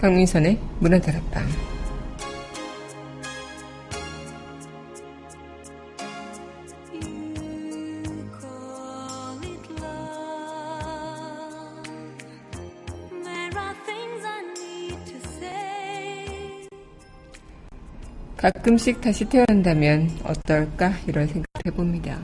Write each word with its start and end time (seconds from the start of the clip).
강민선의 0.00 0.58
문화다락방 0.78 1.44
가끔씩 18.38 19.02
다시 19.02 19.26
태어난다면 19.26 20.08
어떨까 20.24 20.94
이런 21.06 21.26
생각을 21.26 21.44
해봅니다. 21.66 22.18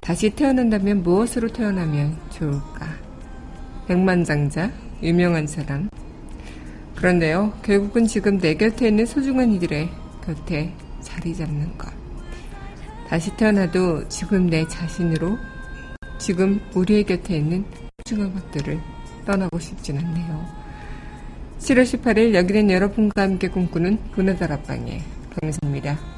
다시 0.00 0.30
태어난다면 0.30 1.02
무엇으로 1.02 1.48
태어나면 1.48 2.16
좋을까? 2.30 2.86
백만장자, 3.88 4.70
유명한 5.02 5.48
사람. 5.48 5.88
그런데요, 7.04 7.52
결국은 7.62 8.06
지금 8.06 8.38
내 8.38 8.54
곁에 8.54 8.88
있는 8.88 9.04
소중한 9.04 9.52
이들의 9.52 9.90
곁에 10.24 10.72
자리 11.02 11.36
잡는 11.36 11.76
것. 11.76 11.92
다시 13.06 13.30
태어나도 13.36 14.08
지금 14.08 14.46
내 14.46 14.66
자신으로, 14.66 15.36
지금 16.16 16.58
우리의 16.74 17.04
곁에 17.04 17.36
있는 17.36 17.62
소중한 17.98 18.32
것들을 18.32 18.80
떠나고 19.26 19.58
싶진 19.58 19.98
않네요. 19.98 20.46
7월 21.58 21.82
18일 21.82 22.32
여기는 22.32 22.70
여러분과 22.70 23.20
함께 23.20 23.48
꿈꾸는 23.48 23.98
문화다락방에 24.16 25.02
강민입니다 25.38 26.13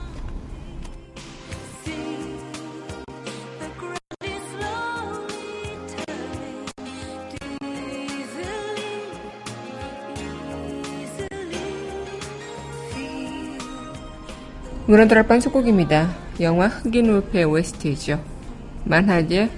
문화다락방 14.87 15.40
속곡입니다. 15.40 16.15
영화 16.40 16.68
흑인 16.68 17.10
울페 17.10 17.42
OST죠. 17.42 18.23
만하제 18.84 19.51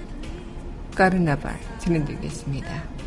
까르나발 0.95 1.55
진행드리겠습니다. 1.77 2.98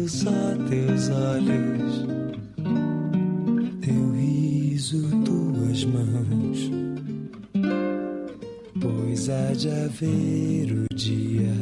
dança, 0.00 0.56
teus 0.68 1.10
olhos, 1.10 2.06
teu 3.80 4.12
riso, 4.12 5.08
tuas 5.24 5.84
mãos. 5.84 6.70
Pois 8.80 9.28
há 9.28 9.52
de 9.52 9.68
haver 9.68 10.72
o 10.72 10.94
dia 10.94 11.52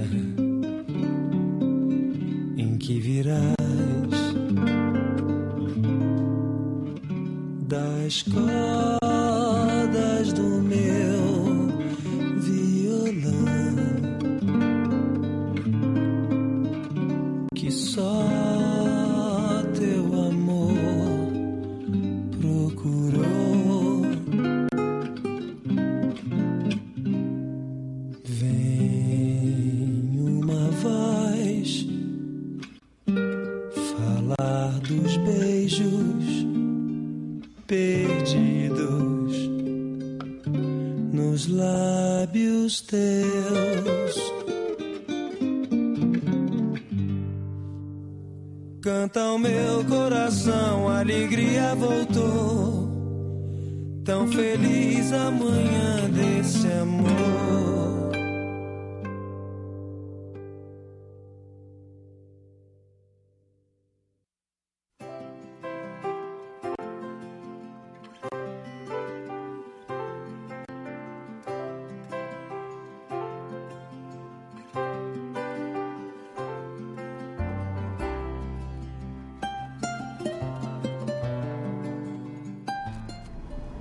em 2.56 2.76
que 2.78 3.00
virás 3.00 3.54
da 7.66 8.06
escola. 8.06 8.87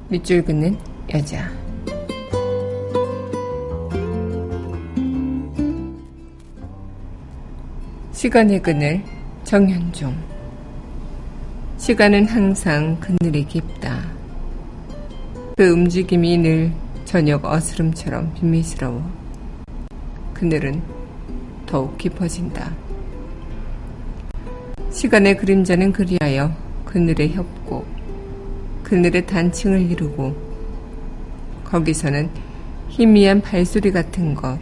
밑줄 0.10 0.42
긋는 0.46 0.78
여자. 1.14 1.52
시간의 8.14 8.62
그늘 8.62 9.04
정현종. 9.44 10.16
시간은 11.78 12.26
항상 12.26 12.98
그늘이 13.02 13.46
깊다. 13.46 14.02
그 15.58 15.70
움직임이 15.72 16.38
늘 16.38 16.72
저녁 17.04 17.44
어스름처럼 17.44 18.34
비밀스러워. 18.34 19.04
그늘은 20.34 20.82
더욱 21.66 21.98
깊어진다. 21.98 22.74
시간의 24.90 25.36
그림자는 25.36 25.92
그리하여 25.92 26.56
그늘의 26.86 27.34
협곡, 27.34 27.97
그늘의 28.88 29.28
단층을 29.28 29.92
이루고 29.92 30.34
거기서는 31.66 32.30
희미한 32.88 33.42
발소리 33.42 33.92
같은 33.92 34.34
것, 34.34 34.58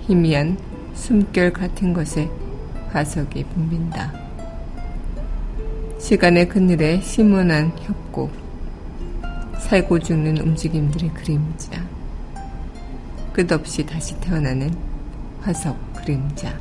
희미한 0.00 0.58
숨결 0.94 1.52
같은 1.52 1.92
것에 1.92 2.28
화석이 2.90 3.44
붐빈다. 3.44 4.12
시간의 6.00 6.48
그늘에 6.48 7.00
심원한 7.00 7.70
협곡, 7.78 8.32
살고 9.60 10.00
죽는 10.00 10.38
움직임들의 10.38 11.10
그림자, 11.14 11.80
끝없이 13.32 13.86
다시 13.86 14.18
태어나는 14.18 14.74
화석 15.42 15.76
그림자. 15.94 16.58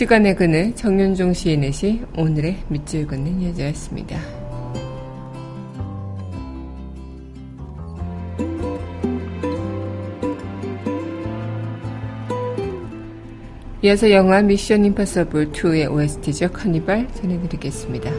시간의 0.00 0.34
그늘 0.34 0.74
정윤종 0.74 1.34
시인의 1.34 1.72
시 1.72 2.00
오늘의 2.16 2.56
밑줄 2.68 3.06
긋는 3.06 3.42
여자였습니다. 3.50 4.18
이어서 13.82 14.10
영화 14.10 14.40
미션 14.40 14.86
임파서블 14.86 15.52
2의 15.52 15.92
OST죠. 15.92 16.50
카니발 16.50 17.06
전해드리겠습니다. 17.12 18.10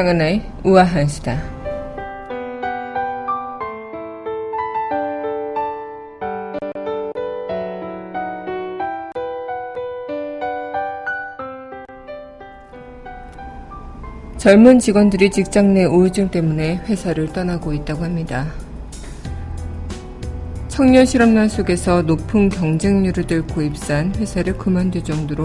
강은하의 0.00 0.42
우아한 0.64 1.06
수다. 1.08 1.38
젊은 14.38 14.78
직원들이 14.78 15.30
직장 15.30 15.74
내 15.74 15.84
우울증 15.84 16.30
때문에 16.30 16.76
회사를 16.86 17.30
떠나고 17.34 17.74
있다고 17.74 18.02
합니다. 18.02 18.46
청년 20.68 21.04
실업난 21.04 21.46
속에서 21.46 22.00
높은 22.00 22.48
경쟁률을 22.48 23.24
뚫고 23.24 23.60
입사한 23.60 24.14
회사를 24.16 24.56
그만둘 24.56 25.04
정도로 25.04 25.44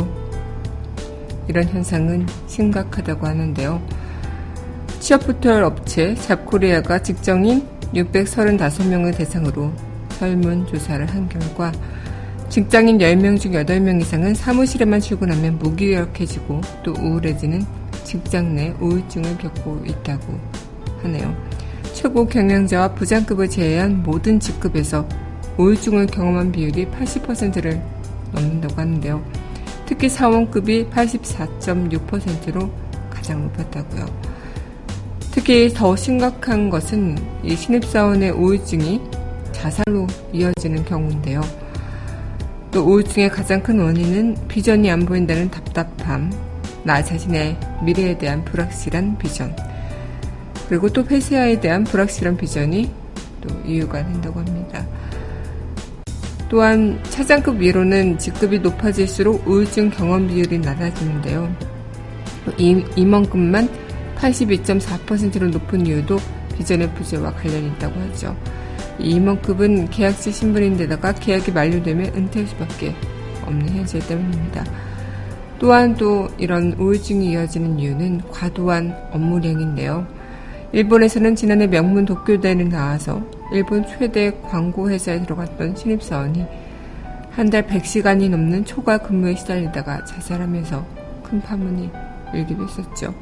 이런 1.50 1.66
현상은 1.66 2.26
심각하다고 2.48 3.28
하는데요. 3.28 3.95
취업포털 5.06 5.64
업체 5.64 6.16
잡코리아가 6.16 6.98
직장인 6.98 7.64
635명을 7.94 9.16
대상으로 9.16 9.72
설문조사를 10.10 11.06
한 11.06 11.30
결과 11.30 11.72
직장인 12.50 12.98
10명 12.98 13.40
중 13.40 13.52
8명 13.52 14.02
이상은 14.02 14.34
사무실에만 14.34 15.00
출근하면 15.00 15.60
무기력해지고 15.60 16.60
또 16.82 16.94
우울해지는 16.94 17.64
직장 18.04 18.56
내 18.56 18.74
우울증을 18.80 19.38
겪고 19.38 19.84
있다고 19.86 20.40
하네요. 21.04 21.36
최고 21.94 22.26
경영자와 22.26 22.96
부장급을 22.96 23.48
제외한 23.48 24.02
모든 24.02 24.40
직급에서 24.40 25.08
우울증을 25.60 26.08
경험한 26.08 26.52
비율이 26.52 26.88
80%를 26.88 27.80
넘는다고 28.32 28.82
하는데요. 28.82 29.24
특히 29.86 30.10
사원급이 30.10 30.88
84.6%로 30.88 32.72
가장 33.12 33.44
높았다고요. 33.44 34.35
특히 35.46 35.72
더 35.72 35.96
심각한 35.96 36.72
것은 36.72 37.16
이 37.44 37.56
신입사원의 37.56 38.32
우울증이 38.32 39.00
자살로 39.52 40.08
이어지는 40.34 40.84
경우인데요. 40.86 41.40
또 42.72 42.82
우울증의 42.82 43.30
가장 43.30 43.62
큰 43.62 43.80
원인은 43.80 44.48
비전이 44.48 44.90
안 44.90 45.06
보인다는 45.06 45.52
답답함, 45.52 46.34
나 46.82 47.04
자신의 47.04 47.60
미래에 47.84 48.18
대한 48.18 48.44
불확실한 48.44 49.20
비전, 49.20 49.56
그리고 50.68 50.90
또 50.90 51.06
폐쇄화에 51.06 51.60
대한 51.60 51.84
불확실한 51.84 52.38
비전이 52.38 52.90
또 53.42 53.56
이유가 53.68 54.04
된다고 54.04 54.40
합니다. 54.40 54.84
또한 56.50 57.00
차장급 57.04 57.62
위로는 57.62 58.18
직급이 58.18 58.58
높아질수록 58.58 59.48
우울증 59.48 59.92
경험 59.92 60.28
비율이 60.28 60.58
낮아지는데요. 60.58 61.56
이, 62.58 62.84
임원급만 62.96 63.85
82.4%로 64.26 65.50
높은 65.50 65.86
이유도 65.86 66.18
비전의 66.58 66.94
부재와 66.94 67.34
관련이 67.34 67.68
있다고 67.68 68.00
하죠. 68.02 68.36
임원급은 68.98 69.90
계약직 69.90 70.34
신분인데다가 70.34 71.14
계약이 71.14 71.52
만료되면 71.52 72.16
은퇴할 72.16 72.48
수밖에 72.48 72.96
없는 73.44 73.70
현실 73.70 74.00
때문입니다. 74.08 74.66
또한 75.60 75.96
또 75.96 76.28
이런 76.38 76.74
우울증이 76.74 77.32
이어지는 77.32 77.80
이유는 77.80 78.22
과도한 78.32 79.10
업무량인데요. 79.12 80.08
일본에서는 80.72 81.36
지난해 81.36 81.68
명문 81.68 82.06
도쿄대를 82.06 82.70
나와서 82.70 83.22
일본 83.54 83.86
최대 83.88 84.32
광고 84.42 84.90
회사에 84.90 85.22
들어갔던 85.22 85.76
신입사원이 85.76 86.46
한 87.32 87.50
달 87.50 87.68
100시간이 87.68 88.30
넘는 88.30 88.64
초과 88.66 88.98
근무에 88.98 89.36
시달리다가 89.36 90.06
자살하면서 90.06 90.86
큰 91.24 91.42
파문이 91.42 91.92
일기도 92.34 92.64
했었죠. 92.64 93.14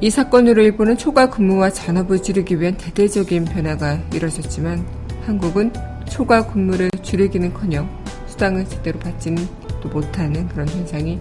이 0.00 0.10
사건으로 0.10 0.62
일본은 0.62 0.96
초과 0.96 1.28
근무와 1.28 1.70
잔업을 1.70 2.22
줄이기 2.22 2.60
위한 2.60 2.76
대대적인 2.76 3.46
변화가 3.46 4.00
이뤄졌지만 4.14 4.86
한국은 5.22 5.72
초과 6.08 6.46
근무를 6.46 6.88
줄이기는커녕 7.02 7.88
수당을 8.28 8.64
제대로 8.66 9.00
받지는 9.00 9.44
또 9.80 9.88
못하는 9.88 10.46
그런 10.48 10.68
현상이 10.68 11.18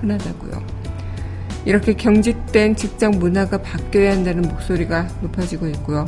흔하다고요. 0.00 0.62
이렇게 1.64 1.94
경직된 1.94 2.76
직장 2.76 3.12
문화가 3.12 3.62
바뀌어야 3.62 4.12
한다는 4.12 4.42
목소리가 4.42 5.08
높아지고 5.22 5.68
있고요. 5.68 6.06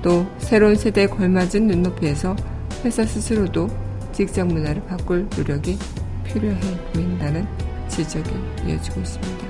또 0.00 0.26
새로운 0.38 0.76
세대에 0.76 1.06
걸맞은 1.06 1.66
눈높이에서 1.66 2.36
회사 2.84 3.04
스스로도 3.04 3.68
직장 4.12 4.46
문화를 4.46 4.82
바꿀 4.84 5.28
노력이 5.36 5.76
필요해 6.24 6.60
보인다는 6.92 7.46
지적이 7.88 8.30
이어지고 8.64 9.00
있습니다. 9.00 9.47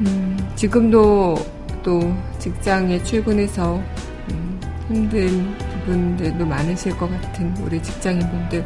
음, 0.00 0.50
지금도 0.56 1.36
또 1.82 2.14
직장에 2.38 3.02
출근해서 3.02 3.76
음, 4.30 4.60
힘든 4.88 5.56
부분들도 5.84 6.44
많으실 6.46 6.96
것 6.96 7.10
같은 7.10 7.54
우리 7.58 7.82
직장인분들 7.82 8.64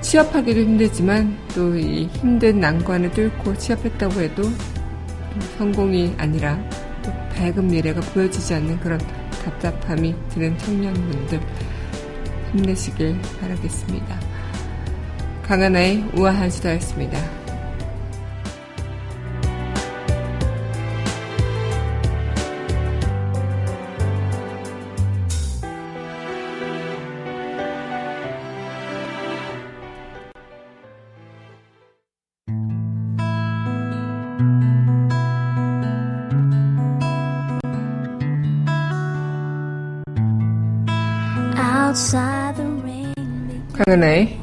취업하기도 0.00 0.60
힘들지만 0.60 1.36
또 1.54 1.76
이 1.76 2.06
힘든 2.14 2.60
난관을 2.60 3.10
뚫고 3.12 3.56
취업했다고 3.56 4.20
해도 4.20 4.42
성공이 5.58 6.14
아니라 6.18 6.58
또 7.02 7.12
밝은 7.34 7.66
미래가 7.66 8.00
보여지지 8.00 8.54
않는 8.54 8.80
그런 8.80 8.98
답답함이 9.44 10.14
드는 10.30 10.58
청년분들 10.58 11.40
힘내시길 12.52 13.16
바라겠습니다. 13.40 14.20
강하나의 15.42 16.04
우아한 16.16 16.50
수다였습니다. 16.50 17.39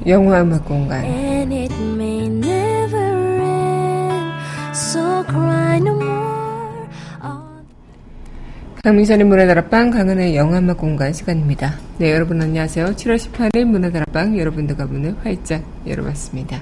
영화 0.07 0.41
음악 0.41 0.63
공간 0.63 1.03
강민선의 8.83 9.25
문화다락방 9.25 9.89
강은하의 9.89 10.37
영화 10.37 10.59
음악 10.59 10.77
공간 10.77 11.11
시간입니다. 11.11 11.73
네 11.97 12.13
여러분 12.13 12.41
안녕하세요. 12.41 12.85
7월 12.85 13.17
18일 13.17 13.65
문화다락방 13.65 14.39
여러분들과 14.39 14.85
문을 14.85 15.17
활짝 15.23 15.61
열어봤습니다. 15.85 16.61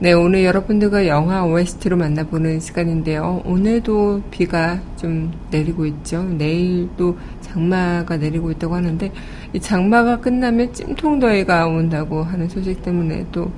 네, 0.00 0.12
오늘 0.12 0.44
여러분들과 0.44 1.08
영화 1.08 1.44
OST로 1.44 1.96
만나보는 1.96 2.60
시간인데요. 2.60 3.42
오늘도 3.44 4.22
비가 4.30 4.80
좀 4.96 5.32
내리고 5.50 5.86
있죠. 5.86 6.22
내일도 6.22 7.18
장마가 7.40 8.16
내리고 8.16 8.52
있다고 8.52 8.76
하는데, 8.76 9.10
이 9.52 9.58
장마가 9.58 10.20
끝나면 10.20 10.72
찜통더위가 10.72 11.66
온다고 11.66 12.22
하는 12.22 12.48
소식 12.48 12.80
때문에 12.82 13.26
또 13.32 13.50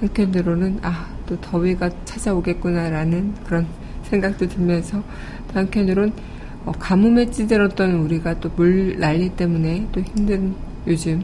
한편으로는, 0.00 0.80
아, 0.82 1.06
또 1.24 1.40
더위가 1.40 1.88
찾아오겠구나라는 2.04 3.32
그런 3.46 3.66
생각도 4.02 4.46
들면서, 4.48 5.02
또 5.48 5.58
한편으로는 5.60 6.12
어, 6.66 6.72
가뭄에 6.72 7.30
찌들었던 7.30 7.92
우리가 7.92 8.40
또 8.40 8.50
물 8.56 8.98
난리 8.98 9.30
때문에 9.30 9.86
또 9.92 10.00
힘든 10.02 10.54
요즘, 10.86 11.22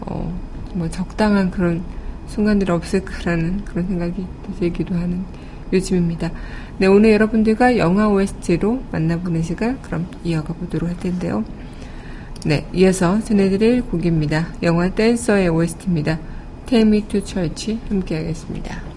어, 0.00 0.32
뭐 0.72 0.88
적당한 0.88 1.50
그런 1.50 1.82
순간들이 2.28 2.70
없을까라는 2.70 3.64
그런 3.64 3.86
생각이 3.86 4.26
들기도 4.58 4.94
하는 4.94 5.24
요즘입니다. 5.72 6.30
네, 6.78 6.86
오늘 6.86 7.12
여러분들과 7.12 7.78
영화 7.78 8.08
OST로 8.08 8.82
만나보는 8.92 9.42
시간 9.42 9.80
그럼 9.82 10.06
이어가 10.24 10.54
보도록 10.54 10.88
할 10.88 10.96
텐데요. 10.98 11.44
네, 12.44 12.66
이어서 12.72 13.20
전해드릴 13.20 13.82
곡입니다. 13.82 14.48
영화 14.62 14.88
댄서의 14.90 15.48
OST입니다. 15.48 16.18
Take 16.66 16.88
Me 16.88 17.02
to 17.08 17.20
Church 17.24 17.78
함께 17.88 18.16
하겠습니다. 18.16 18.95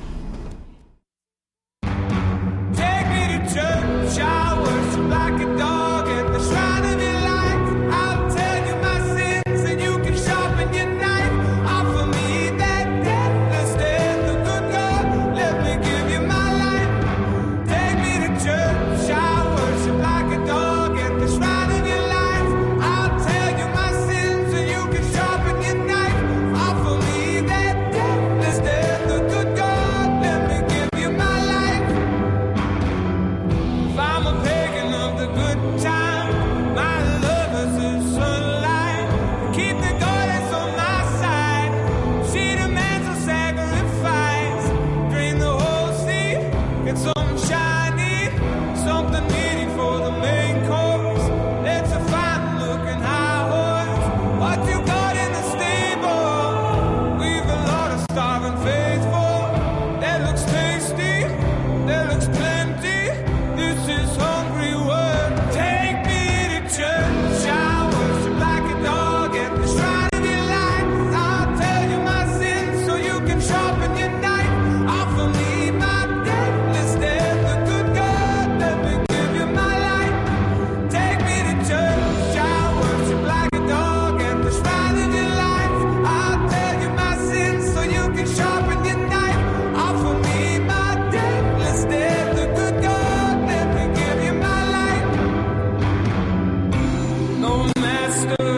네, 98.25 98.49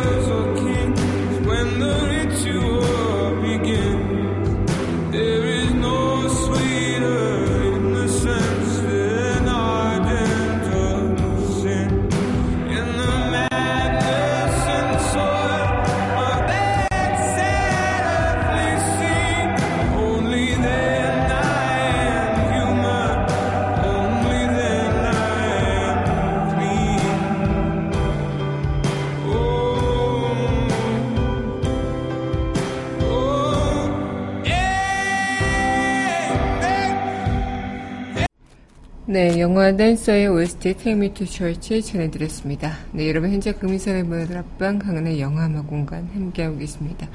영화 39.62 39.78
댄서의 39.78 40.28
OST 40.28 40.74
Take 40.74 40.94
Me 40.94 41.14
to 41.14 41.24
Church 41.24 41.84
전해드렸습니다. 41.84 42.78
네, 42.94 43.08
여러분 43.08 43.30
현재 43.30 43.52
금이선의 43.52 44.02
문화들 44.02 44.36
앞방 44.36 44.80
강은의 44.80 45.22
영화음악 45.22 45.68
공간 45.68 46.10
함께하고 46.16 46.58
계십니다. 46.58 47.08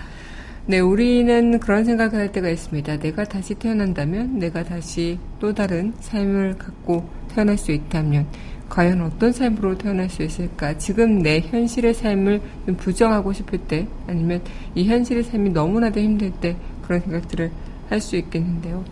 네, 0.66 0.78
우리는 0.78 1.58
그런 1.58 1.84
생각을 1.84 2.20
할 2.20 2.30
때가 2.30 2.48
있습니다. 2.48 2.98
내가 2.98 3.24
다시 3.24 3.56
태어난다면, 3.56 4.38
내가 4.38 4.62
다시 4.62 5.18
또 5.40 5.52
다른 5.52 5.92
삶을 5.98 6.56
갖고 6.56 7.10
태어날 7.34 7.58
수 7.58 7.72
있다면, 7.72 8.28
과연 8.68 9.02
어떤 9.02 9.32
삶으로 9.32 9.78
태어날 9.78 10.08
수 10.08 10.22
있을까? 10.22 10.76
지금 10.78 11.20
내 11.20 11.40
현실의 11.40 11.94
삶을 11.94 12.40
부정하고 12.76 13.32
싶을 13.32 13.58
때, 13.58 13.86
아니면 14.06 14.42
이 14.74 14.84
현실의 14.88 15.24
삶이 15.24 15.50
너무나도 15.50 16.00
힘들 16.00 16.30
때, 16.32 16.56
그런 16.82 17.00
생각들을 17.00 17.50
할 17.88 18.00
수 18.00 18.16
있겠는데요. 18.16 18.84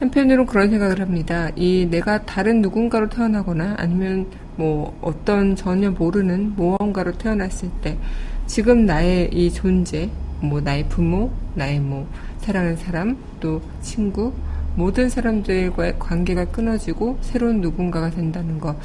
한편으로 0.00 0.46
그런 0.46 0.70
생각을 0.70 1.00
합니다. 1.00 1.50
이 1.56 1.86
내가 1.88 2.22
다른 2.22 2.60
누군가로 2.60 3.08
태어나거나 3.08 3.76
아니면 3.78 4.26
뭐 4.56 4.96
어떤 5.00 5.54
전혀 5.56 5.90
모르는 5.90 6.54
모험가로 6.56 7.12
태어났을 7.12 7.70
때 7.80 7.96
지금 8.46 8.84
나의 8.86 9.30
이 9.32 9.50
존재, 9.52 10.10
뭐 10.40 10.60
나의 10.60 10.88
부모, 10.88 11.30
나의 11.54 11.80
뭐 11.80 12.08
사랑하는 12.38 12.76
사람, 12.76 13.16
또 13.40 13.62
친구, 13.80 14.32
모든 14.76 15.08
사람들과의 15.08 15.98
관계가 15.98 16.46
끊어지고 16.46 17.18
새로운 17.20 17.60
누군가가 17.60 18.10
된다는 18.10 18.58
거. 18.58 18.76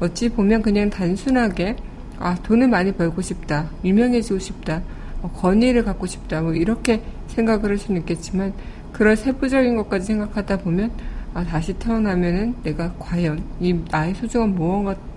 어찌 0.00 0.28
보면 0.28 0.62
그냥 0.62 0.90
단순하게 0.90 1.76
아, 2.18 2.34
돈을 2.42 2.68
많이 2.68 2.92
벌고 2.92 3.22
싶다, 3.22 3.70
유명해지고 3.84 4.40
싶다, 4.40 4.82
어, 5.22 5.30
권위를 5.36 5.84
갖고 5.84 6.06
싶다, 6.06 6.40
뭐 6.40 6.52
이렇게 6.52 7.02
생각을 7.28 7.70
할 7.70 7.78
수는 7.78 8.00
있겠지만 8.00 8.52
그런 8.92 9.14
세부적인 9.14 9.76
것까지 9.76 10.06
생각하다 10.06 10.58
보면 10.58 10.90
아, 11.34 11.44
다시 11.44 11.74
태어나면은 11.74 12.56
내가 12.64 12.92
과연 12.98 13.42
이 13.60 13.72
나의 13.90 14.14
소중한 14.14 14.56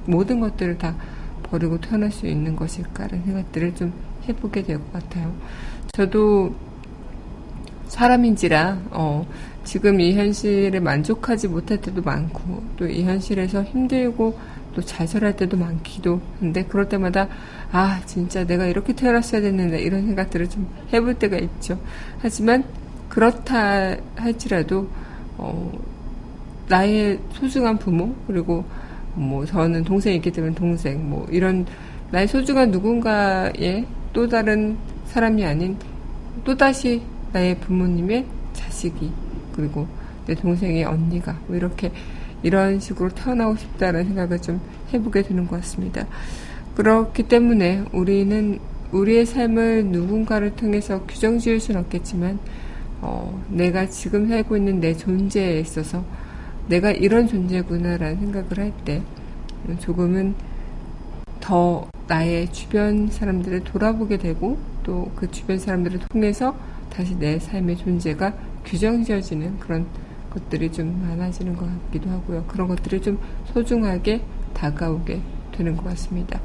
모든 0.05 0.39
것들을 0.39 0.77
다 0.77 0.95
버리고 1.43 1.79
태어날 1.79 2.11
수 2.11 2.27
있는 2.27 2.55
것일까라는 2.55 3.25
생각들을 3.25 3.75
좀 3.75 3.93
해보게 4.27 4.63
될 4.63 4.77
것 4.77 4.93
같아요. 4.93 5.33
저도 5.93 6.53
사람인지라 7.87 8.77
어, 8.91 9.25
지금 9.63 9.99
이 10.01 10.13
현실에 10.15 10.79
만족하지 10.79 11.47
못할 11.47 11.79
때도 11.79 12.01
많고 12.01 12.63
또 12.77 12.87
이 12.87 13.03
현실에서 13.03 13.63
힘들고 13.63 14.37
또 14.73 14.81
좌절할 14.81 15.35
때도 15.35 15.57
많기도 15.57 16.21
한데 16.39 16.63
그럴 16.65 16.87
때마다 16.89 17.27
아 17.71 18.01
진짜 18.05 18.45
내가 18.45 18.65
이렇게 18.65 18.93
태어났어야 18.93 19.41
됐는데 19.41 19.81
이런 19.81 20.05
생각들을 20.07 20.49
좀 20.49 20.67
해볼 20.93 21.15
때가 21.15 21.37
있죠. 21.37 21.79
하지만 22.19 22.63
그렇다 23.09 23.95
할지라도 24.15 24.87
어, 25.37 25.71
나의 26.69 27.19
소중한 27.33 27.77
부모 27.77 28.15
그리고 28.27 28.63
뭐 29.13 29.45
저는 29.45 29.83
동생이 29.83 30.15
있기 30.17 30.31
때문에 30.31 30.55
동생 30.55 31.09
뭐 31.09 31.27
이런 31.29 31.65
나의 32.11 32.27
소중한 32.27 32.71
누군가의 32.71 33.85
또 34.13 34.27
다른 34.27 34.77
사람이 35.07 35.45
아닌 35.45 35.77
또다시 36.45 37.01
나의 37.33 37.57
부모님의 37.59 38.25
자식이 38.53 39.11
그리고 39.55 39.87
내 40.25 40.35
동생의 40.35 40.83
언니가 40.85 41.37
뭐 41.47 41.55
이렇게 41.55 41.91
이런 42.43 42.79
식으로 42.79 43.09
태어나고 43.09 43.55
싶다는 43.55 44.05
생각을 44.05 44.41
좀 44.41 44.61
해보게 44.93 45.23
되는 45.23 45.47
것 45.47 45.57
같습니다. 45.57 46.07
그렇기 46.75 47.23
때문에 47.23 47.85
우리는 47.93 48.59
우리의 48.91 49.25
삶을 49.25 49.85
누군가를 49.85 50.55
통해서 50.55 51.03
규정 51.05 51.37
지을 51.39 51.59
수는 51.59 51.81
없겠지만, 51.81 52.39
어, 53.01 53.41
내가 53.49 53.87
지금 53.87 54.27
살고 54.27 54.57
있는 54.57 54.79
내 54.79 54.93
존재에 54.95 55.59
있어서 55.59 56.03
내가 56.67 56.91
이런 56.91 57.27
존재구나라는 57.27 58.19
생각을 58.19 58.57
할 58.59 58.71
때 58.85 59.01
조금은 59.79 60.33
더 61.39 61.87
나의 62.07 62.51
주변 62.51 63.07
사람들을 63.09 63.63
돌아보게 63.63 64.17
되고 64.17 64.57
또 64.83 65.11
그 65.15 65.29
주변 65.31 65.57
사람들을 65.59 65.99
통해서 66.09 66.55
다시 66.89 67.17
내 67.17 67.39
삶의 67.39 67.77
존재가 67.77 68.33
규정 68.65 69.03
지어지는 69.03 69.59
그런 69.59 69.85
것들이 70.29 70.71
좀 70.71 71.01
많아지는 71.01 71.55
것 71.55 71.65
같기도 71.65 72.09
하고요. 72.09 72.45
그런 72.47 72.67
것들이 72.67 73.01
좀 73.01 73.19
소중하게 73.53 74.21
다가오게 74.53 75.21
되는 75.51 75.75
것 75.75 75.83
같습니다. 75.85 76.39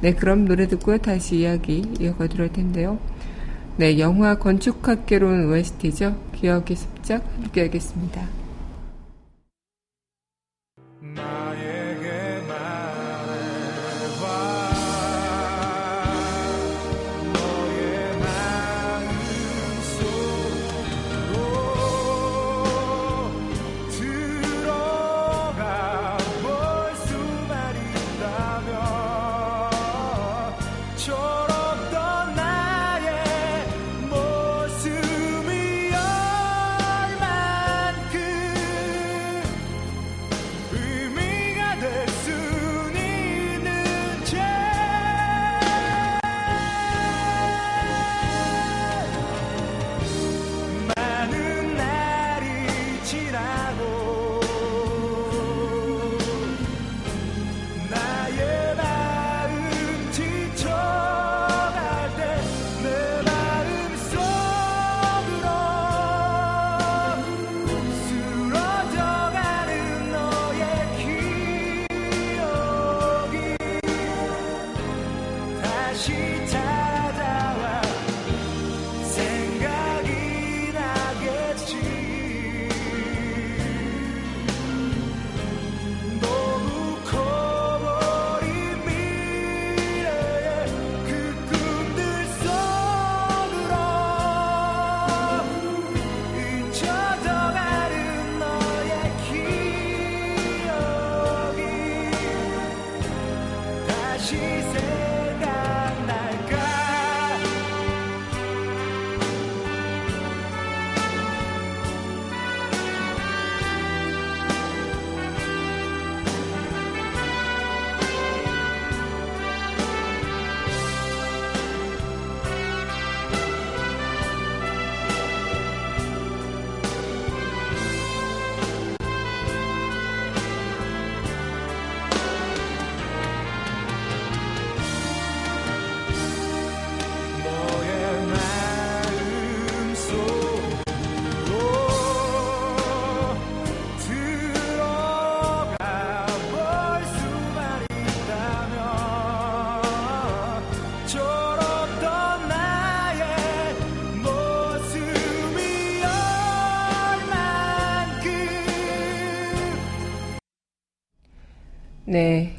네, 0.00 0.14
그럼 0.14 0.46
노래 0.46 0.66
듣고 0.66 0.96
다시 0.98 1.40
이야기 1.40 1.84
이어가 2.00 2.26
드릴 2.28 2.52
텐데요. 2.52 2.98
네, 3.76 3.98
영화 3.98 4.36
건축학개론 4.36 5.52
OST죠. 5.52 6.16
기억의 6.34 6.76
습작 6.76 7.24
함께 7.36 7.62
하겠습니다. 7.62 8.37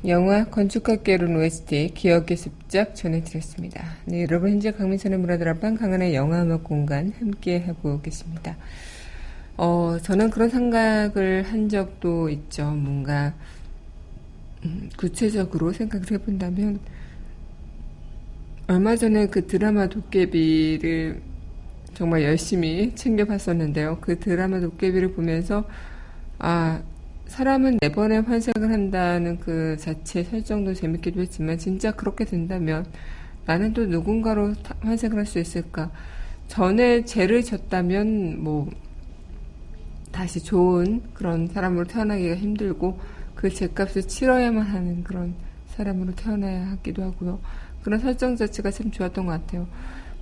영화 0.10 0.44
건축학개론 0.46 1.36
OST 1.36 1.92
기억의 1.94 2.36
습작 2.36 2.96
전해드렸습니다. 2.96 3.86
네, 4.06 4.24
여러분 4.24 4.50
현재 4.50 4.72
강민선의 4.72 5.20
문화드라방 5.20 5.76
강한의 5.76 6.16
영화음악 6.16 6.64
공간 6.64 7.14
함께 7.20 7.60
하고 7.60 8.02
계십니다. 8.02 8.58
어, 9.56 9.98
저는 10.02 10.32
그런 10.32 10.50
생각을 10.50 11.44
한 11.44 11.70
적도 11.70 12.28
있죠. 12.30 12.72
뭔가 12.72 13.36
음, 14.66 14.90
구체적으로 14.98 15.72
생각을 15.74 16.12
해본다면 16.12 16.80
얼마 18.68 18.96
전에 18.96 19.28
그 19.28 19.46
드라마 19.46 19.90
도깨비를 19.90 21.22
정말 21.94 22.24
열심히 22.24 22.96
챙겨봤었는데요. 22.96 24.00
그 24.02 24.18
드라마 24.18 24.60
도깨비를 24.60 25.14
보면서 25.14 25.68
아 26.40 26.82
사람은 27.30 27.78
네 27.80 27.92
번의 27.92 28.24
환생을 28.24 28.72
한다는 28.72 29.40
그 29.40 29.78
자체 29.78 30.24
설정도 30.24 30.74
재밌기도 30.74 31.22
했지만 31.22 31.58
진짜 31.60 31.92
그렇게 31.92 32.26
된다면 32.26 32.86
나는 33.46 33.72
또 33.74 33.86
누군가로 33.86 34.56
환생을 34.82 35.18
할 35.18 35.26
수 35.26 35.40
있을까? 35.40 35.92
전에 36.48 37.06
죄를 37.06 37.44
졌다면 37.44 38.44
뭐 38.44 38.70
다시 40.12 40.44
좋은 40.44 41.02
그런 41.14 41.48
사람으로 41.48 41.86
태어나기가 41.86 42.36
힘들고 42.36 43.00
그 43.36 43.50
죄값을 43.52 44.08
치러야만 44.08 44.64
하는 44.64 45.04
그런 45.04 45.36
사람으로 45.76 46.16
태어나야 46.16 46.72
하기도 46.72 47.04
하고요. 47.04 47.40
그런 47.84 48.00
설정 48.00 48.36
자체가 48.36 48.72
참 48.72 48.90
좋았던 48.90 49.28
것 49.28 49.32
같아요. 49.34 49.68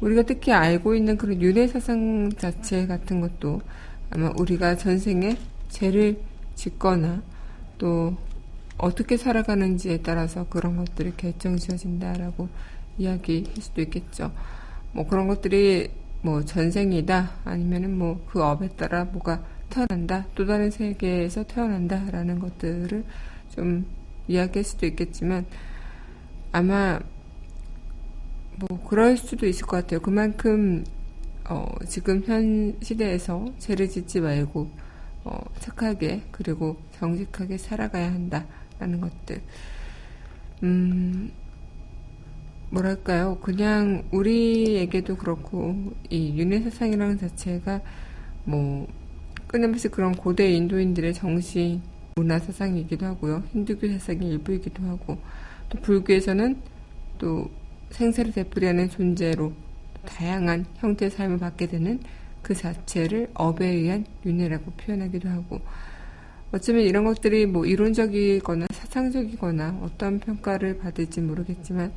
우리가 0.02 0.24
특히 0.24 0.52
알고 0.52 0.94
있는 0.94 1.18
그런 1.18 1.42
윤회 1.42 1.68
사상 1.68 2.30
자체 2.38 2.86
같은 2.86 3.22
것도 3.22 3.62
아마 4.10 4.30
우리가 4.38 4.76
전생에 4.76 5.38
죄를 5.70 6.20
짓거나 6.58 7.22
또 7.78 8.18
어떻게 8.78 9.16
살아가는지에 9.16 10.02
따라서 10.02 10.46
그런 10.50 10.76
것들이 10.76 11.14
결정 11.16 11.56
지어진다라고 11.56 12.50
이야기할 12.98 13.56
수도 13.62 13.82
있겠죠. 13.82 14.32
뭐 14.92 15.08
그런 15.08 15.28
것들이 15.28 15.90
뭐 16.22 16.44
전생이다 16.44 17.32
아니면은 17.46 17.98
뭐 17.98 18.20
그 18.28 18.44
업에 18.44 18.68
따라 18.70 19.06
뭐가 19.06 19.44
태어난다 19.70 20.26
또 20.36 20.46
다른 20.46 20.72
세계에서 20.72 21.44
태어난다라는 21.44 22.40
것들을 22.40 23.04
좀 23.56 23.86
이야기할 24.28 24.64
수도 24.64 24.86
있겠지만 24.86 25.46
아마 26.52 27.00
뭐 28.58 28.84
그럴 28.88 29.18
수도 29.18 29.46
있을 29.46 29.66
것 29.68 29.78
같아요. 29.78 30.00
그만큼 30.00 30.84
어 31.50 31.68
지금 31.88 32.24
현 32.26 32.76
시대에서 32.82 33.46
죄를 33.60 33.88
짓지 33.90 34.20
말고 34.20 34.70
어, 35.28 35.44
착하게 35.60 36.24
그리고 36.32 36.78
정직하게 36.98 37.58
살아가야 37.58 38.14
한다라는 38.14 39.02
것들. 39.02 39.42
음, 40.64 41.32
뭐랄까요? 42.70 43.38
그냥 43.42 44.06
우리에게도 44.12 45.18
그렇고 45.18 45.94
이 46.10 46.38
윤회 46.38 46.62
사상이라는 46.62 47.18
자체가 47.18 47.82
뭐 48.46 48.88
끊임없이 49.48 49.90
그런 49.90 50.14
고대 50.14 50.50
인도인들의 50.52 51.14
정신 51.14 51.82
문화 52.16 52.40
사상이기도 52.40 53.06
하고요. 53.06 53.44
힌두교 53.52 53.88
사상의 53.90 54.30
일부이기도 54.30 54.84
하고 54.84 55.18
또 55.70 55.80
불교에서는 55.82 56.62
또 57.18 57.50
생사를 57.90 58.32
되풀이하는 58.32 58.90
존재로 58.90 59.52
다양한 60.06 60.66
형태의 60.76 61.12
삶을 61.12 61.38
받게 61.40 61.68
되는 61.68 62.00
그 62.48 62.56
자체를 62.56 63.28
업에 63.34 63.68
의한 63.68 64.06
윤회라고 64.26 64.72
표현하기도 64.72 65.28
하고 65.28 65.60
어쩌면 66.54 66.84
이런 66.84 67.04
것들이 67.04 67.46
뭐 67.46 67.66
이론적이거나 67.66 68.68
사상적이거나 68.72 69.80
어떤 69.82 70.18
평가를 70.22 70.78
받을지 70.78 71.20
모르겠지만 71.20 71.92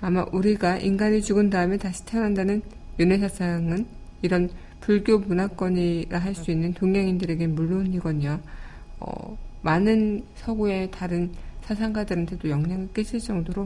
아마 0.00 0.26
우리가 0.32 0.78
인간이 0.78 1.22
죽은 1.22 1.48
다음에 1.48 1.76
다시 1.76 2.04
태어난다는 2.06 2.60
윤회 2.98 3.18
사상은 3.18 3.86
이런 4.20 4.50
불교 4.80 5.18
문화권이라 5.18 6.18
할 6.18 6.34
수 6.34 6.50
있는 6.50 6.74
동양인들에게 6.74 7.46
물론이거든요. 7.46 8.40
어, 8.98 9.38
많은 9.62 10.24
서구의 10.34 10.90
다른 10.90 11.30
사상가들한테도 11.62 12.50
영향을 12.50 12.88
끼칠 12.92 13.20
정도로 13.20 13.64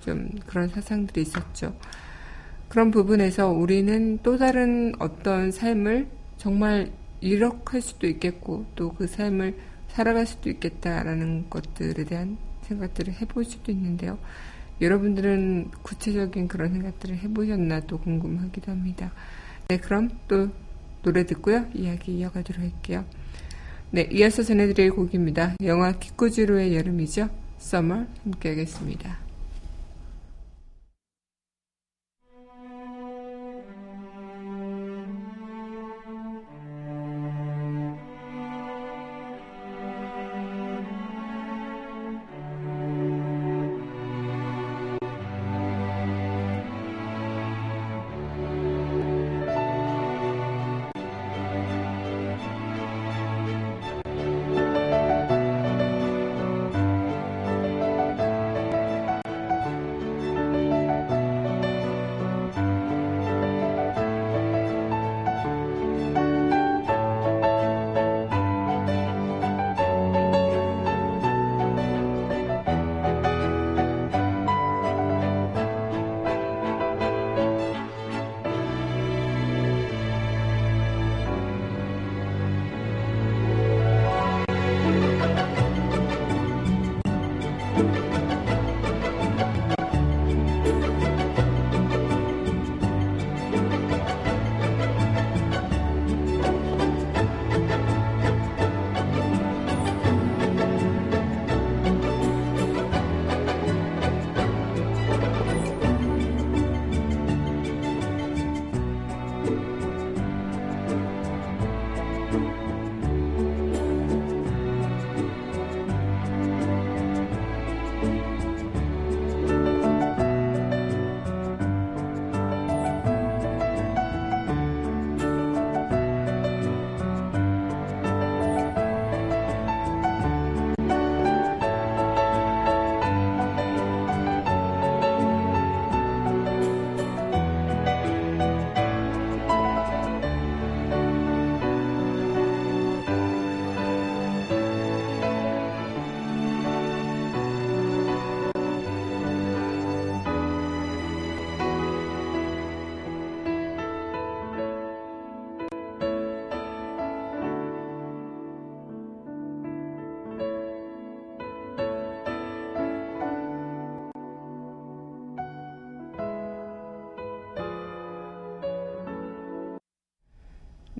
좀 0.00 0.28
그런 0.46 0.68
사상들이 0.68 1.22
있었죠. 1.22 1.74
그런 2.70 2.92
부분에서 2.92 3.48
우리는 3.48 4.20
또 4.22 4.38
다른 4.38 4.92
어떤 5.00 5.50
삶을 5.50 6.06
정말 6.38 6.92
이력할 7.20 7.82
수도 7.82 8.06
있겠고 8.06 8.64
또 8.76 8.92
그 8.96 9.08
삶을 9.08 9.56
살아갈 9.88 10.24
수도 10.24 10.48
있겠다라는 10.50 11.50
것들에 11.50 12.04
대한 12.04 12.38
생각들을 12.62 13.14
해볼 13.14 13.44
수도 13.44 13.72
있는데요. 13.72 14.18
여러분들은 14.80 15.72
구체적인 15.82 16.46
그런 16.46 16.72
생각들을 16.72 17.16
해보셨나 17.16 17.80
또 17.80 17.98
궁금하기도 17.98 18.70
합니다. 18.70 19.12
네, 19.66 19.78
그럼 19.78 20.10
또 20.28 20.48
노래 21.02 21.26
듣고요. 21.26 21.66
이야기 21.74 22.18
이어가도록 22.18 22.62
할게요. 22.62 23.04
네, 23.90 24.08
이어서 24.12 24.44
전해드릴 24.44 24.92
곡입니다. 24.92 25.56
영화 25.64 25.90
기쿠지로의 25.90 26.76
여름이죠. 26.76 27.28
Summer 27.58 28.06
함께 28.22 28.50
하겠습니다. 28.50 29.29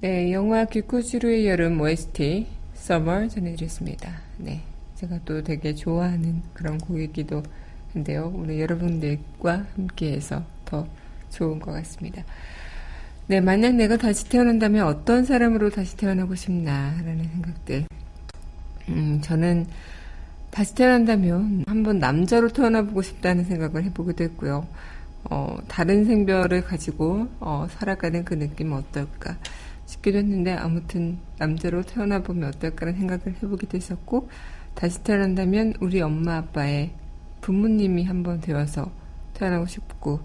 네, 0.02 0.32
영화 0.32 0.64
귀쿠시루의 0.64 1.46
여름 1.46 1.78
OST 1.78 2.46
Summer 2.74 3.28
전해드렸습니다. 3.28 4.10
네, 4.38 4.62
제가 4.94 5.18
또 5.26 5.42
되게 5.42 5.74
좋아하는 5.74 6.40
그런 6.54 6.78
곡이기도 6.78 7.42
한데요. 7.92 8.32
오늘 8.34 8.60
여러분들과 8.60 9.66
함께해서 9.76 10.42
더 10.64 10.86
좋은 11.28 11.58
것 11.58 11.72
같습니다. 11.72 12.24
네, 13.26 13.42
만약 13.42 13.74
내가 13.74 13.98
다시 13.98 14.26
태어난다면 14.26 14.86
어떤 14.86 15.26
사람으로 15.26 15.68
다시 15.68 15.98
태어나고 15.98 16.34
싶나라는 16.34 17.24
생각들. 17.24 17.84
음, 18.88 19.20
저는 19.20 19.66
다시 20.50 20.74
태어난다면 20.76 21.64
한번 21.66 21.98
남자로 21.98 22.48
태어나보고 22.48 23.02
싶다는 23.02 23.44
생각을 23.44 23.84
해보기도 23.84 24.24
했고요. 24.24 24.66
어, 25.24 25.58
다른 25.68 26.06
생별을 26.06 26.64
가지고 26.64 27.28
어, 27.38 27.66
살아가는 27.68 28.24
그 28.24 28.32
느낌은 28.32 28.78
어떨까 28.78 29.36
싶기도 29.90 30.18
했는데 30.18 30.52
아무튼 30.52 31.18
남자로 31.38 31.82
태어나 31.82 32.22
보면 32.22 32.48
어떨까라는 32.50 32.98
생각을 32.98 33.36
해보기도 33.42 33.76
했었고 33.76 34.28
다시 34.74 35.02
태어난다면 35.02 35.74
우리 35.80 36.00
엄마 36.00 36.36
아빠의 36.36 36.92
부모님이 37.40 38.04
한번 38.04 38.40
되어서 38.40 38.90
태어나고 39.34 39.66
싶고 39.66 40.20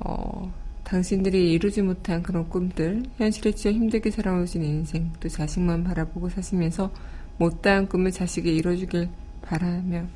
어, 0.00 0.52
당신들이 0.84 1.52
이루지 1.52 1.82
못한 1.82 2.22
그런 2.22 2.48
꿈들 2.48 3.02
현실에 3.18 3.52
치여 3.52 3.72
힘들게 3.72 4.10
살아오신 4.10 4.62
인생 4.64 5.12
또 5.20 5.28
자식만 5.28 5.84
바라보고 5.84 6.30
사시면서 6.30 6.90
못다한 7.36 7.88
꿈을 7.88 8.10
자식이 8.10 8.56
이뤄주길 8.56 9.08
바라며 9.42 10.06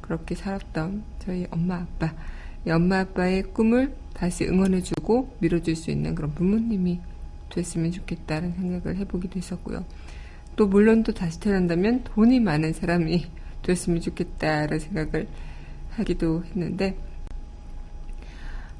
그렇게 0.00 0.34
살았던 0.34 1.02
저희 1.18 1.46
엄마 1.50 1.76
아빠. 1.76 2.14
엄마 2.68 3.00
아빠의 3.00 3.42
꿈을 3.54 3.94
다시 4.12 4.44
응원해주고 4.44 5.36
밀어줄 5.40 5.74
수 5.74 5.90
있는 5.90 6.14
그런 6.14 6.34
부모님이 6.34 7.00
됐으면 7.50 7.92
좋겠다는 7.92 8.54
생각을 8.54 8.96
해보기도 8.98 9.36
했었고요. 9.36 9.84
또 10.56 10.66
물론 10.66 11.02
또 11.02 11.12
다시 11.12 11.38
태어난다면 11.40 12.04
돈이 12.04 12.40
많은 12.40 12.72
사람이 12.72 13.26
됐으면 13.62 14.00
좋겠다라는 14.00 14.78
생각을 14.78 15.28
하기도 15.90 16.44
했는데 16.44 16.96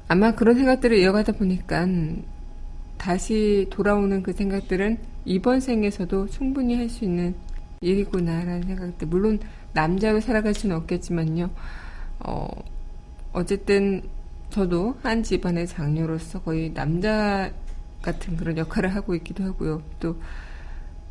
아마 0.07 0.33
그런 0.33 0.55
생각들을 0.55 0.97
이어가다 0.97 1.33
보니까 1.33 1.87
다시 2.97 3.67
돌아오는 3.69 4.21
그 4.23 4.33
생각들은 4.33 4.97
이번 5.25 5.59
생에서도 5.59 6.27
충분히 6.27 6.75
할 6.75 6.89
수 6.89 7.05
있는 7.05 7.35
일이구나라는 7.81 8.63
생각들 8.63 9.07
물론 9.07 9.39
남자로 9.73 10.19
살아갈 10.19 10.53
수는 10.53 10.75
없겠지만요. 10.75 11.49
어, 12.19 12.47
어쨌든 13.33 14.03
저도 14.49 14.95
한 15.01 15.23
집안의 15.23 15.65
장녀로서 15.65 16.41
거의 16.41 16.73
남자 16.73 17.51
같은 18.01 18.37
그런 18.37 18.57
역할을 18.57 18.93
하고 18.95 19.15
있기도 19.15 19.43
하고요. 19.43 19.83
또, 19.99 20.19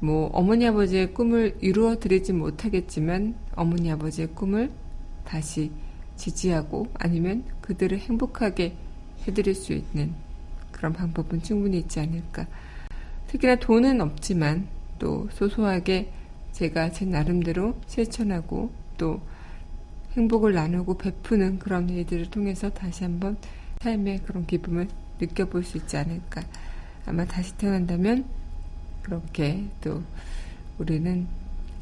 뭐, 0.00 0.28
어머니 0.32 0.66
아버지의 0.66 1.14
꿈을 1.14 1.56
이루어 1.60 1.98
드리지 1.98 2.32
못하겠지만, 2.32 3.34
어머니 3.54 3.90
아버지의 3.90 4.28
꿈을 4.34 4.70
다시 5.24 5.70
지지하고 6.16 6.86
아니면 6.94 7.44
그들을 7.60 7.98
행복하게 7.98 8.76
해드릴 9.26 9.54
수 9.54 9.72
있는 9.72 10.12
그런 10.70 10.92
방법은 10.92 11.42
충분히 11.42 11.78
있지 11.78 12.00
않을까. 12.00 12.46
특히나 13.28 13.56
돈은 13.56 14.00
없지만 14.00 14.68
또 14.98 15.28
소소하게 15.32 16.12
제가 16.52 16.90
제 16.90 17.04
나름대로 17.04 17.74
실천하고 17.86 18.70
또 18.98 19.20
행복을 20.12 20.52
나누고 20.52 20.98
베푸는 20.98 21.58
그런 21.58 21.88
일들을 21.88 22.30
통해서 22.30 22.70
다시 22.70 23.04
한번 23.04 23.36
삶의 23.80 24.20
그런 24.24 24.46
기쁨을 24.46 24.88
느껴볼 25.20 25.64
수 25.64 25.78
있지 25.78 25.96
않을까. 25.96 26.42
아마 27.06 27.24
다시 27.24 27.56
태어난다면 27.56 28.24
그렇게 29.02 29.64
또 29.80 30.02
우리는 30.78 31.26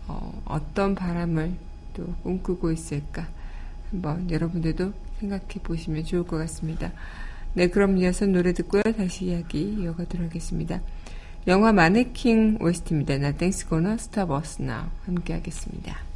어, 0.07 0.43
어떤 0.45 0.95
바람을 0.95 1.53
또 1.95 2.07
꿈꾸고 2.23 2.73
있을까. 2.73 3.27
한번 3.91 4.31
여러분들도 4.31 4.93
생각해 5.21 5.55
보시면 5.63 6.05
좋을 6.05 6.25
것 6.25 6.37
같습니다. 6.39 6.93
네, 7.55 7.69
그럼 7.69 7.99
이어서 7.99 8.27
노래 8.27 8.53
듣고요. 8.53 8.83
다시 8.97 9.27
이야기 9.27 9.77
이어가도록 9.81 10.27
하겠습니다. 10.27 10.81
영화 11.47 11.73
마네킹 11.73 12.59
OST입니다. 12.61 13.15
Nothing's 13.15 13.69
gonna 13.69 13.95
stop 13.95 14.33
us 14.33 14.61
now. 14.61 14.91
함께 15.07 15.35
하겠습니다. 15.35 16.08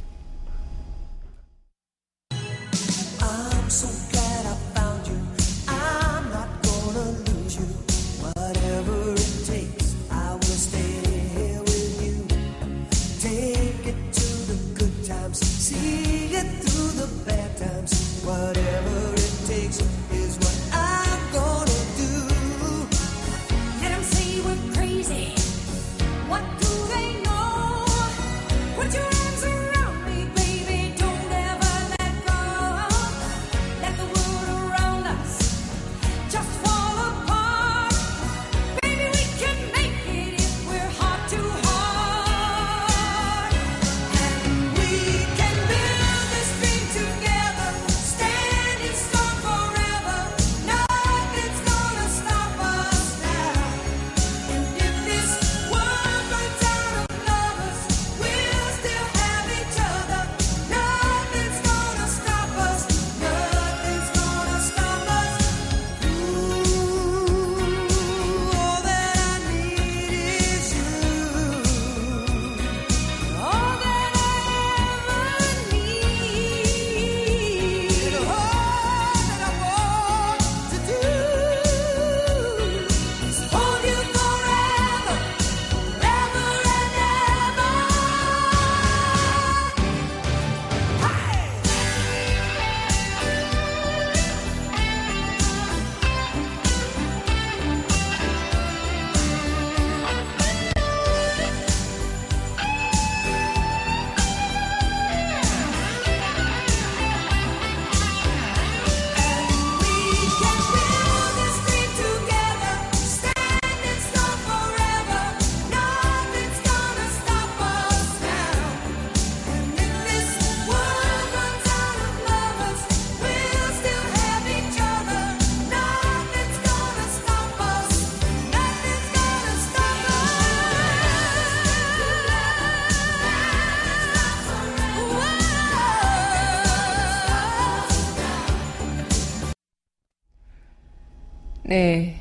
네. 141.73 142.13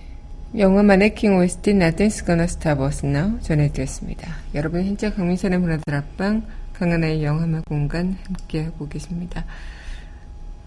영화 0.56 0.82
마네킹 0.82 1.36
OST 1.36 1.72
Nothing's 1.72 2.24
Gonna 2.24 2.44
Stop 2.44 2.82
Us 2.84 3.04
Now 3.04 3.38
전해드렸습니다. 3.42 4.34
여러분 4.54 4.82
현재 4.82 5.10
강민선의 5.10 5.58
문화들 5.58 5.94
앞방 5.94 6.46
강하나의 6.72 7.22
영화마 7.22 7.60
공간 7.68 8.16
함께하고 8.26 8.88
계십니다. 8.88 9.44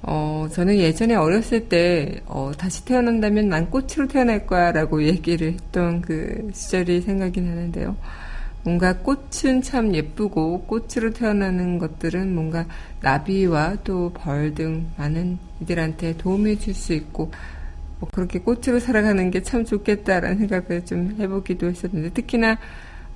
어, 0.03 0.45
어, 0.45 0.49
저는 0.49 0.77
예전에 0.77 1.15
어렸을 1.15 1.67
때, 1.67 2.21
어, 2.27 2.51
다시 2.55 2.85
태어난다면 2.85 3.49
난 3.49 3.71
꽃으로 3.71 4.07
태어날 4.07 4.45
거야 4.45 4.71
라고 4.71 5.03
얘기를 5.03 5.53
했던 5.53 6.01
그 6.01 6.51
시절이 6.53 7.01
생각이 7.01 7.41
나는데요. 7.41 7.95
뭔가 8.61 8.97
꽃은 8.97 9.63
참 9.63 9.95
예쁘고 9.95 10.63
꽃으로 10.63 11.11
태어나는 11.11 11.79
것들은 11.79 12.35
뭔가 12.35 12.67
나비와 13.01 13.77
또 13.83 14.11
벌 14.13 14.53
등 14.53 14.91
많은 14.97 15.39
이들한테 15.61 16.17
도움이 16.17 16.59
줄 16.59 16.75
수 16.75 16.93
있고 16.93 17.31
뭐 17.99 18.09
그렇게 18.11 18.39
꽃으로 18.39 18.79
살아가는 18.79 19.31
게 19.31 19.41
참 19.41 19.63
좋겠다라는 19.63 20.37
생각을 20.39 20.85
좀 20.85 21.15
해보기도 21.19 21.67
했었는데 21.67 22.09
특히나 22.09 22.57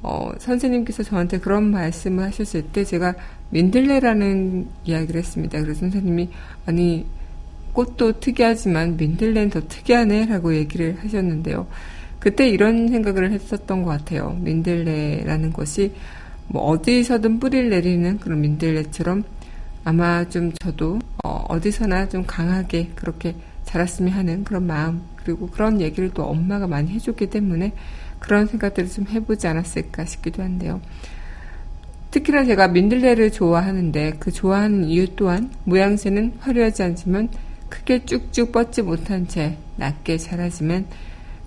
어, 0.01 0.31
선생님께서 0.37 1.03
저한테 1.03 1.39
그런 1.39 1.71
말씀을 1.71 2.23
하셨을 2.25 2.63
때 2.71 2.85
제가 2.85 3.15
민들레라는 3.49 4.67
이야기를 4.85 5.19
했습니다. 5.19 5.59
그래서 5.61 5.81
선생님이 5.81 6.29
아니 6.65 7.05
꽃도 7.73 8.19
특이하지만 8.19 8.95
민들레는 8.97 9.49
더 9.49 9.67
특이하네라고 9.67 10.55
얘기를 10.55 10.97
하셨는데요. 11.03 11.67
그때 12.19 12.47
이런 12.47 12.89
생각을 12.89 13.31
했었던 13.31 13.83
것 13.83 13.89
같아요. 13.89 14.37
민들레라는 14.41 15.53
것이 15.53 15.93
뭐 16.47 16.63
어디서든 16.63 17.39
뿌리를 17.39 17.69
내리는 17.69 18.17
그런 18.19 18.41
민들레처럼 18.41 19.23
아마 19.89 20.23
좀 20.29 20.51
저도 20.61 20.99
어, 21.23 21.59
디서나좀 21.59 22.25
강하게 22.27 22.91
그렇게 22.93 23.33
자랐으면 23.63 24.13
하는 24.13 24.43
그런 24.43 24.67
마음 24.67 25.01
그리고 25.15 25.47
그런 25.47 25.81
얘기를 25.81 26.11
또 26.13 26.25
엄마가 26.25 26.67
많이 26.67 26.91
해줬기 26.91 27.31
때문에 27.31 27.73
그런 28.19 28.45
생각들을 28.45 28.87
좀 28.87 29.07
해보지 29.07 29.47
않았을까 29.47 30.05
싶기도 30.05 30.43
한데요. 30.43 30.79
특히나 32.11 32.45
제가 32.45 32.67
민들레를 32.67 33.31
좋아하는데 33.31 34.17
그 34.19 34.31
좋아하는 34.31 34.85
이유 34.85 35.15
또한 35.15 35.49
모양새는 35.63 36.33
화려하지 36.39 36.83
않지만 36.83 37.29
크게 37.69 38.05
쭉쭉 38.05 38.51
뻗지 38.51 38.83
못한 38.83 39.27
채 39.27 39.57
낮게 39.77 40.19
자라지만 40.19 40.85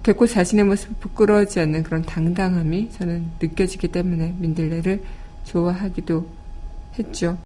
결코 0.02 0.26
자신의 0.26 0.64
모습을 0.64 0.96
부끄러워하지 0.98 1.60
않는 1.60 1.84
그런 1.84 2.02
당당함이 2.02 2.90
저는 2.90 3.24
느껴지기 3.40 3.86
때문에 3.86 4.34
민들레를 4.38 5.00
좋아하기도 5.44 6.26
했죠. 6.98 7.38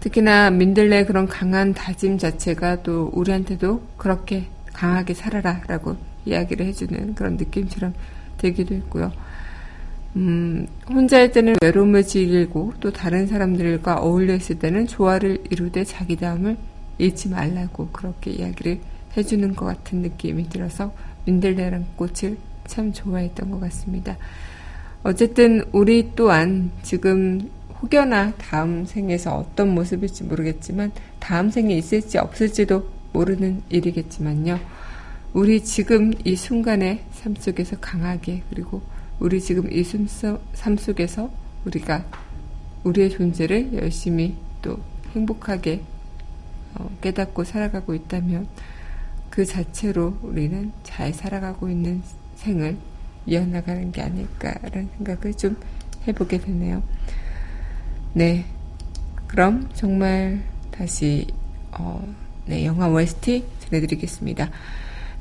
특히나 0.00 0.50
민들레 0.50 1.04
그런 1.04 1.26
강한 1.26 1.74
다짐 1.74 2.18
자체가 2.18 2.82
또 2.82 3.10
우리한테도 3.12 3.82
그렇게 3.96 4.46
강하게 4.72 5.14
살아라 5.14 5.60
라고 5.66 5.96
이야기를 6.24 6.66
해주는 6.66 7.14
그런 7.14 7.36
느낌처럼 7.36 7.94
되기도 8.38 8.74
했고요. 8.74 9.12
음, 10.16 10.66
혼자 10.88 11.20
일 11.20 11.30
때는 11.30 11.54
외로움을 11.62 12.02
즐기고 12.02 12.74
또 12.80 12.90
다른 12.92 13.26
사람들과 13.26 13.96
어울려 13.96 14.34
있을 14.34 14.58
때는 14.58 14.86
조화를 14.86 15.44
이루되 15.50 15.84
자기다움을 15.84 16.56
잃지 16.98 17.28
말라고 17.28 17.88
그렇게 17.88 18.30
이야기를 18.32 18.80
해주는 19.16 19.54
것 19.54 19.66
같은 19.66 20.00
느낌이 20.00 20.48
들어서 20.48 20.92
민들레란 21.26 21.86
꽃을 21.96 22.36
참 22.66 22.92
좋아했던 22.92 23.50
것 23.50 23.60
같습니다. 23.60 24.16
어쨌든 25.02 25.62
우리 25.72 26.12
또한 26.14 26.70
지금 26.82 27.48
혹여나 27.82 28.32
다음 28.36 28.84
생에서 28.84 29.36
어떤 29.36 29.74
모습일지 29.74 30.24
모르겠지만 30.24 30.92
다음 31.18 31.50
생에 31.50 31.74
있을지 31.74 32.18
없을지도 32.18 32.88
모르는 33.12 33.62
일이겠지만요. 33.68 34.58
우리 35.32 35.62
지금 35.64 36.12
이 36.24 36.36
순간의 36.36 37.04
삶 37.12 37.34
속에서 37.36 37.76
강하게 37.78 38.42
그리고 38.50 38.82
우리 39.18 39.40
지금 39.40 39.70
이 39.72 39.84
삶 40.54 40.76
속에서 40.76 41.30
우리가 41.64 42.04
우리의 42.84 43.10
존재를 43.10 43.74
열심히 43.74 44.36
또 44.62 44.78
행복하게 45.14 45.82
어, 46.74 46.90
깨닫고 47.00 47.44
살아가고 47.44 47.94
있다면 47.94 48.46
그 49.28 49.44
자체로 49.44 50.16
우리는 50.22 50.72
잘 50.82 51.12
살아가고 51.12 51.68
있는 51.68 52.02
생을 52.36 52.76
이어나가는 53.26 53.92
게 53.92 54.02
아닐까라는 54.02 54.88
생각을 54.96 55.34
좀 55.34 55.56
해보게 56.06 56.38
되네요. 56.38 56.82
네. 58.12 58.44
그럼 59.26 59.68
정말 59.74 60.42
다시, 60.70 61.26
어, 61.70 62.02
네, 62.46 62.64
영화 62.64 62.88
OST 62.88 63.44
전해드리겠습니다. 63.60 64.50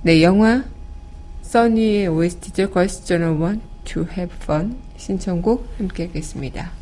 네, 0.01 0.23
영화 0.23 0.63
써니의 1.43 2.07
OST죠. 2.07 2.71
걸스 2.71 3.05
저널 3.05 3.39
1 3.39 3.61
To 3.85 4.03
Have 4.03 4.35
Fun 4.41 4.77
신청곡 4.97 5.67
함께 5.77 6.07
하겠습니다. 6.07 6.78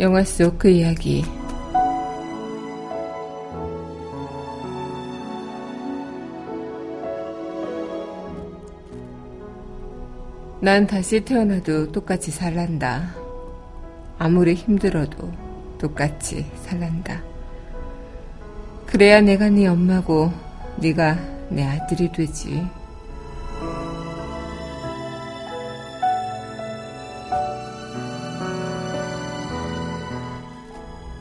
영화 0.00 0.24
속 0.24 0.56
그 0.56 0.70
이야기 0.70 1.22
난 10.62 10.86
다시 10.86 11.22
태어나도 11.22 11.92
똑같이 11.92 12.30
살란다. 12.30 13.14
아무리 14.18 14.54
힘들어도 14.54 15.30
똑같이 15.78 16.46
살란다. 16.64 17.22
그래야 18.86 19.20
내가 19.20 19.48
네 19.50 19.66
엄마고 19.66 20.32
네가 20.76 21.18
내 21.50 21.64
아들이 21.64 22.10
되지. 22.12 22.66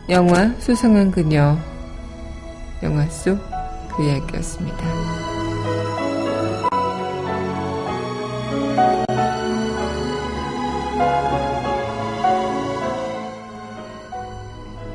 영화 0.10 0.54
수상한 0.60 1.12
그녀 1.12 1.58
영화 2.84 3.06
속 3.10 3.38
그 4.00 4.06
이야기였습니다. 4.06 4.78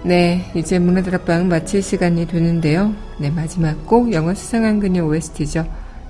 네, 0.03 0.51
이제 0.55 0.79
문화드랍방 0.79 1.49
마칠 1.49 1.83
시간이 1.83 2.27
되는데요. 2.27 2.95
네, 3.19 3.31
마지막 3.31 3.87
곡 3.87 4.13
영화 4.13 4.35
수상한 4.35 4.81
그녀 4.81 5.05
OST죠. 5.05 5.67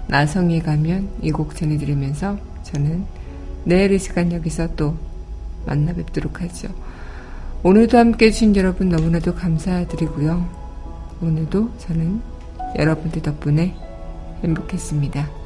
나성이 0.08 0.60
가면 0.60 1.08
이 1.22 1.30
곡 1.30 1.56
전해드리면서 1.56 2.38
저는 2.62 3.04
내일 3.64 3.92
이 3.92 3.98
시간 3.98 4.32
여기서 4.32 4.74
또 4.76 4.96
만나 5.66 5.92
뵙도록 5.92 6.42
하죠. 6.42 6.68
오늘도 7.66 7.96
함께 7.96 8.26
해주신 8.26 8.56
여러분 8.56 8.90
너무나도 8.90 9.34
감사드리고요. 9.34 10.46
오늘도 11.22 11.70
저는 11.78 12.20
여러분들 12.76 13.22
덕분에 13.22 13.74
행복했습니다. 14.42 15.43